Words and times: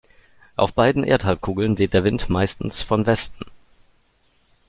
Auf 0.55 0.73
beiden 0.73 1.03
Erdhalbkugeln 1.03 1.77
weht 1.77 1.93
der 1.93 2.03
Wind 2.03 2.27
meistens 2.27 2.81
von 2.81 3.05
Westen. 3.05 3.45